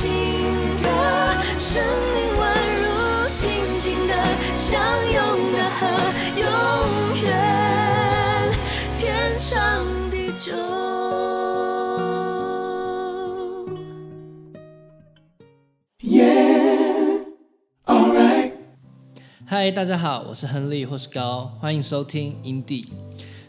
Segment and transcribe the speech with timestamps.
[0.00, 0.08] 情
[0.80, 0.88] 歌，
[1.58, 1.82] 生
[2.14, 2.86] 命宛如
[3.34, 3.50] 静
[3.80, 4.14] 静的
[4.56, 4.80] 相
[5.12, 5.16] 拥
[5.52, 5.80] 的河，
[6.36, 6.46] 永
[7.24, 7.26] 远
[9.00, 10.54] 天长地久。
[19.44, 22.86] 嗨，大家好，我是亨利或是高，欢迎收听 Indie。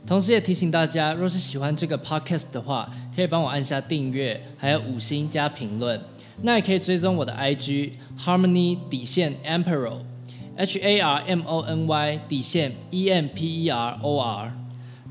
[0.07, 6.01] 同时也提醒大家，若是喜欢这个 podcast 的话，可以帮我按下订阅，还有五星加评论。
[6.41, 13.69] 那也可以追踪我的 IG Harmony 底线 Emperor，H A R M O N Y 底线 E M P E
[13.69, 14.53] R O R。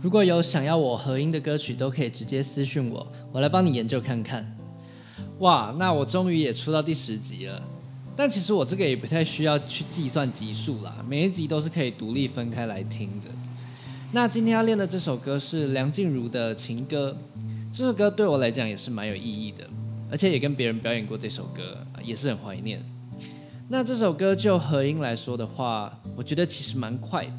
[0.01, 4.57] 如果有想要我合音的歌曲，都可以直接私讯我，我来帮你研究看看。
[5.41, 7.63] 哇，那我终于也出到第十集了。
[8.17, 13.29] 但其实我这个也不太需要去计算集数啦，每一集都是可以独立分开来听的。
[14.13, 17.17] 那今天要练的这首歌是梁静茹的情歌，
[17.73, 19.69] 这首歌对我来讲也是蛮有意义的，
[20.11, 22.83] 而且也跟别人表演过这首歌，也是很怀念。
[23.69, 27.33] 那这首歌就和音来说的话，我觉得其实蛮快的。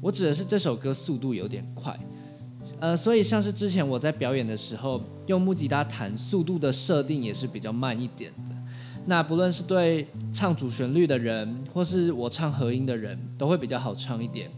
[0.00, 1.98] 我指的是这首歌速度有点快，
[2.78, 8.56] 呃，所以像是之前我在表演的时候用木吉他弹，速度的设定也是比较慢一点的。
[9.04, 14.50] 那不论是对唱主旋律的人，或是我唱和音的人，都会比较好唱一点。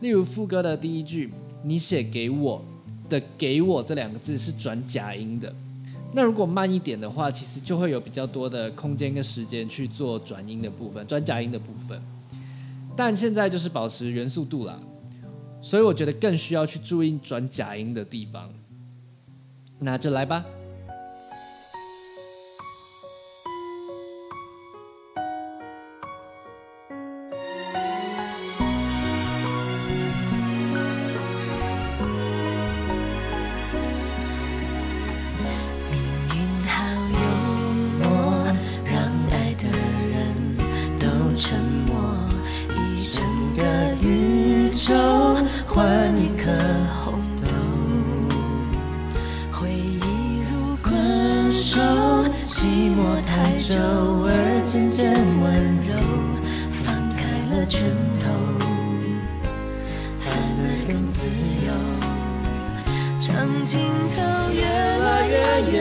[0.00, 1.30] 例如副歌的第一句
[1.62, 2.64] “你写给我
[3.10, 5.54] 的给我”这两个字是转假音的。
[6.12, 12.00] 那如果慢一点的话，其实就会有比较多的空间跟时间去做转音的部分，转假音的部分。
[12.96, 14.78] 但现在就是保持原速度啦，
[15.62, 18.50] 所以我觉得更需要去注意转假音的地方。
[19.78, 20.44] 那就来吧。
[61.20, 61.26] 自
[61.66, 61.68] 由。
[63.20, 64.16] 长镜头
[64.54, 65.36] 越来越
[65.70, 65.76] 远，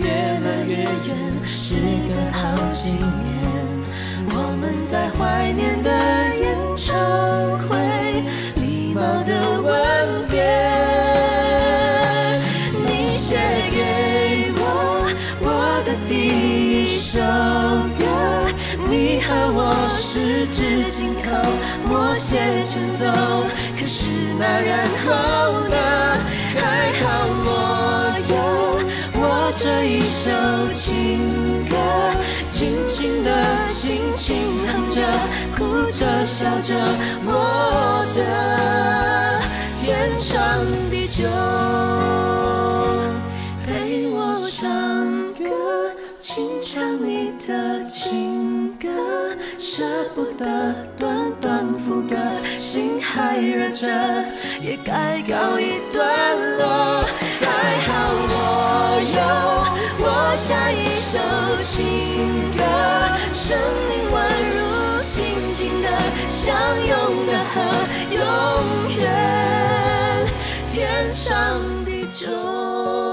[0.00, 1.14] 越来越远，
[1.46, 1.78] 时
[2.08, 2.42] 隔好
[2.80, 2.98] 几年，
[4.30, 5.88] 我们在怀念的
[6.40, 6.90] 演唱
[7.68, 7.78] 会，
[8.56, 10.42] 礼貌的吻别。
[12.84, 13.36] 你写
[13.70, 14.62] 给我
[15.40, 16.12] 我的第
[16.96, 17.20] 一首
[17.96, 18.09] 歌。
[18.90, 21.30] 你和我十指紧扣
[21.88, 23.06] 默写前奏
[23.78, 25.76] 可是那然后呢
[26.58, 27.02] 还好
[27.46, 27.48] 我
[28.28, 28.34] 有
[29.14, 30.28] 我这一首
[30.74, 31.76] 情歌
[32.48, 33.30] 轻轻的
[33.68, 34.36] 轻轻
[34.66, 35.02] 哼着
[35.56, 36.74] 哭着笑着
[37.24, 39.40] 我的
[39.80, 41.69] 天长地久。
[49.72, 49.84] 舍
[50.16, 52.16] 不得，断断副歌，
[52.58, 53.86] 心还热着
[54.60, 57.04] 也该告一段落。
[57.40, 57.46] 还
[57.86, 57.88] 好
[58.32, 58.34] 我
[59.14, 59.18] 有
[60.02, 60.04] 我
[60.34, 61.20] 下一首
[61.62, 62.60] 情歌，
[63.32, 63.56] 生
[63.88, 64.18] 命宛
[64.50, 64.58] 如
[65.06, 65.14] 静
[65.54, 65.88] 静的
[66.30, 66.50] 相
[66.88, 67.62] 拥的河，
[68.10, 68.18] 永
[68.98, 70.26] 远
[70.72, 73.09] 天长地久。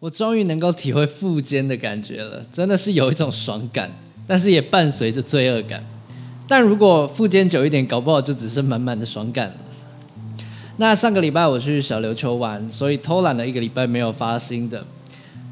[0.00, 3.90] 我终于能够体会腹肩的感觉了，真的是有一种爽感，
[4.28, 5.84] 但是也伴随着罪恶感。
[6.46, 9.56] 但如果腹肩久一点，搞不好就只是满满的爽感了。
[10.76, 14.84] 那上个礼拜我去小琉球玩，所以偷懒了一个礼拜没有发新的。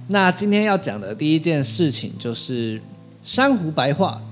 [0.06, 2.80] 那今天要讲的第一件事情就是
[3.24, 4.22] 珊瑚白化。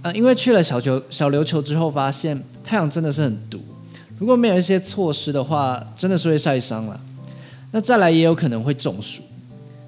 [0.00, 3.60] 呃，因为去了小球小琉球之后，发现太阳真的是很毒，
[4.18, 6.98] 如果没有一些措施的话，真的是会晒伤了。
[7.74, 9.20] 那再来也有可能会中暑，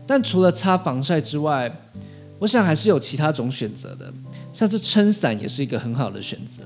[0.08, 1.70] 但除了擦防晒之外，
[2.40, 4.12] 我想还是有其他种选择的，
[4.52, 6.64] 像是撑伞也是一个很好的选择。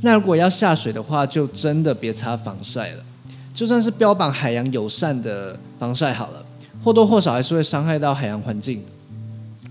[0.00, 3.04] 那如果要下水的话，就真的别擦防晒了，
[3.52, 6.42] 就算是标榜海洋友善的防晒好了，
[6.82, 8.82] 或多或少还是会伤害到海洋环境。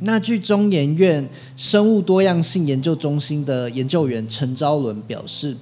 [0.02, 5.58] 那据中研院生物多样性研究中心的研究员陈昭伦表示，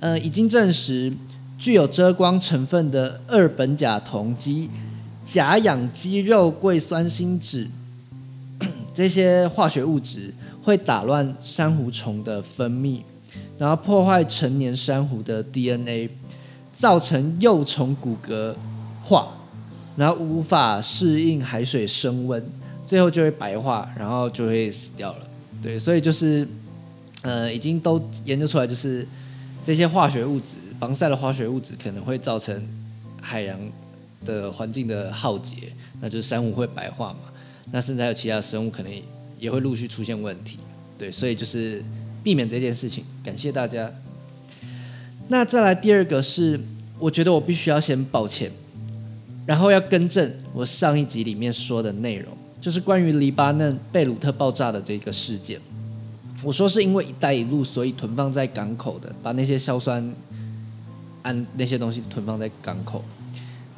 [0.00, 1.12] 呃，已经证实。
[1.58, 4.70] 具有遮光成分的二苯甲酮及
[5.24, 7.66] 甲氧基肉桂酸锌酯
[8.94, 10.32] 这些化学物质
[10.62, 13.02] 会打乱珊瑚虫的分泌，
[13.58, 16.10] 然后破坏成年珊瑚的 DNA，
[16.72, 18.54] 造成幼虫骨骼
[19.02, 19.28] 化，
[19.96, 22.44] 然后无法适应海水升温，
[22.86, 25.18] 最后就会白化，然后就会死掉了。
[25.60, 26.46] 对，所以就是
[27.22, 29.06] 呃，已经都研究出来，就是
[29.64, 32.66] 这些化学物质，防晒的化学物质可能会造成
[33.20, 33.58] 海洋。
[34.26, 37.20] 的环境的浩劫，那就是珊瑚会白化嘛？
[37.70, 38.92] 那甚至还有其他生物可能
[39.38, 40.58] 也会陆续出现问题，
[40.98, 41.82] 对，所以就是
[42.22, 43.04] 避免这件事情。
[43.22, 43.90] 感谢大家。
[45.28, 46.60] 那再来第二个是，
[46.98, 48.50] 我觉得我必须要先抱歉，
[49.46, 55.60] 然后要更正我上一集里面说的内容，就是关于黎巴嫩贝鲁特爆炸的这个事件。
[56.42, 60.12] 我说是因为“一带一路”所以囤放在港口的，把那些硝酸
[61.22, 63.04] 按那些东西囤放在港口。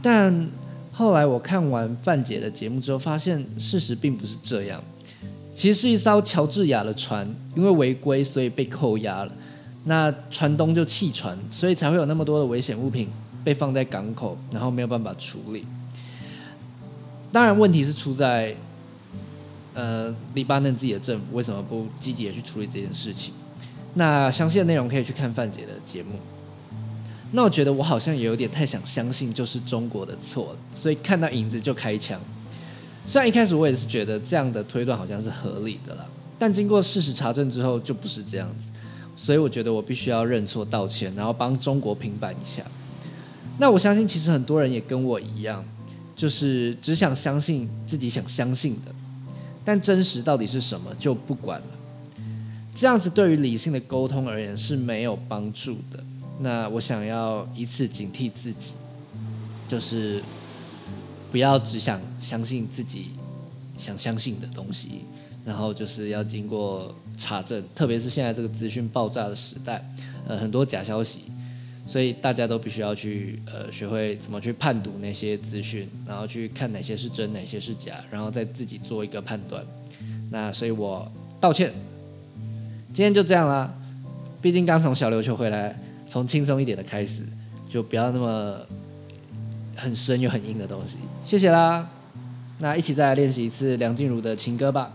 [0.03, 0.49] 但
[0.93, 4.83] 后来我看完范姐的节目之后，发现事实并不是这样。
[5.53, 9.33] 其实是一艘乔治亚的船，因为违规，所以被扣押了。
[9.85, 13.09] 那船东就弃船，所以才会有那么多的危险物品
[13.43, 15.67] 被放在港口，然后没有办法处理。
[17.33, 18.55] 当然，问题是出在
[19.75, 23.35] 呃黎巴嫩自己的政府为什么不积极的去处理这件事情？
[23.95, 26.13] 那详细的内容可以去看范姐的节目。
[27.32, 32.21] 那我觉得我好像也有点太想相信就是中国的错了，所以看到影子就开枪。
[33.06, 36.06] 虽然一开始我也是觉得这样的推断好像是合理的啦，
[36.38, 38.69] 但经过事实查证之后就不是这样子，
[39.17, 42.62] 所以我觉得我必须要认错道歉，然后帮中国平反一下。
[43.59, 45.65] 那我相信其实很多人也跟我一样，
[46.17, 48.93] 就是只想相信自己想相信的，
[49.65, 51.67] 但真实到底是什么就不管了。
[52.75, 56.03] 这样子对于理性的沟通而言是没有帮助的。
[56.43, 58.73] 那我想要一次警惕自己，
[59.69, 60.23] 就是
[61.31, 63.11] 不要只想相信自己
[63.77, 65.05] 想相信的东西，
[65.45, 69.85] 然后就是要经过查证，特别是现在这个资讯爆炸的时代，
[70.27, 71.25] 呃，很多假消息，
[71.87, 79.63] 所以大家都必须要去呃学会怎么去判读那些资讯，然后去看哪些是真，哪些是假，然后再自己做一个判断。
[80.31, 81.07] 那所以我
[81.39, 81.71] 道歉，
[82.95, 83.75] 今天就这样啦，
[84.41, 85.79] 毕竟刚从小琉球回来。
[86.11, 87.23] 从轻松一点的开始，
[87.71, 88.61] 就不要那么
[89.77, 90.97] 很深又很硬的东西。
[91.25, 91.89] 谢谢啦，
[92.59, 94.93] 那一起再来练习一次梁静茹的情歌吧。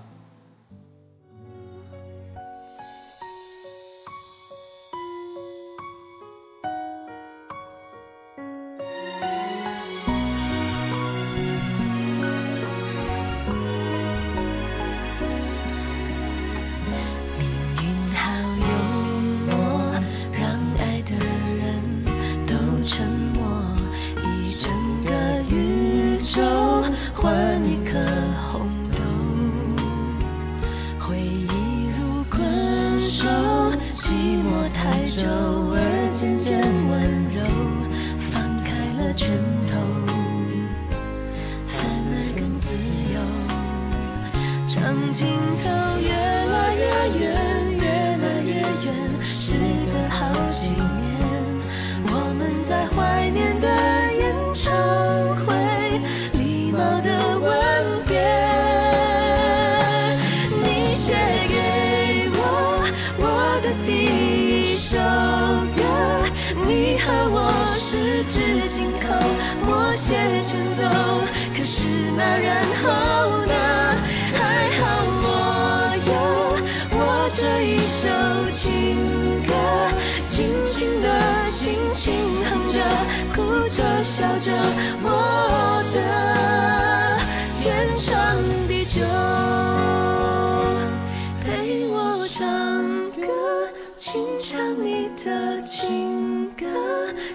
[45.16, 45.26] 尽
[45.64, 45.64] 头
[46.02, 46.84] 越来越
[47.22, 47.24] 远，
[47.80, 48.92] 越来越远，
[49.40, 49.56] 时
[49.90, 50.20] 隔好
[50.58, 50.76] 几年，
[52.08, 53.66] 我们在怀念的
[54.12, 54.74] 演唱
[55.46, 55.56] 会，
[56.34, 57.48] 礼貌的吻
[58.06, 58.20] 别。
[60.62, 61.14] 你写
[61.48, 62.84] 给我
[63.18, 63.24] 我
[63.64, 63.88] 的第
[64.74, 64.98] 一首
[65.78, 65.80] 歌，
[66.68, 67.40] 你和我
[67.80, 69.08] 十指紧扣，
[69.66, 70.14] 默写
[70.44, 70.84] 前奏，
[71.56, 71.88] 可是
[72.18, 73.54] 那然后呢？
[77.38, 78.08] 这一首
[78.50, 78.96] 情
[79.46, 79.54] 歌，
[80.26, 82.14] 轻轻的，轻轻
[82.50, 82.80] 哼着，
[83.36, 84.54] 哭着笑着，
[85.04, 86.00] 我的
[87.62, 88.38] 天长
[88.70, 89.02] 地久，
[91.44, 92.46] 陪我唱
[93.20, 93.28] 歌，
[93.98, 96.66] 轻唱你的情歌，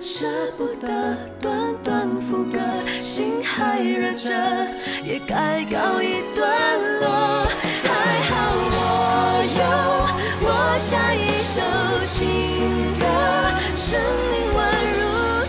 [0.00, 0.26] 舍
[0.56, 2.58] 不得，短短副歌，
[3.02, 4.32] 心还热着，
[5.04, 6.48] 也该告一段
[7.02, 7.49] 落。
[11.52, 11.60] 首
[12.08, 13.04] 情歌
[13.74, 14.58] 生命宛
[14.94, 15.00] 如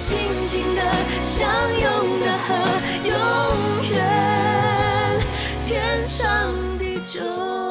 [0.02, 0.18] 静
[0.48, 0.82] 静的
[1.24, 1.48] 相
[1.80, 2.50] 拥的河
[3.04, 3.14] 永
[3.92, 5.20] 远
[5.68, 6.18] 天长
[6.80, 7.71] 地久。